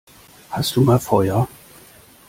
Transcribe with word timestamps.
Hast 0.49 0.75
du 0.75 0.81
mal 0.81 0.97
Feuer? 0.97 1.47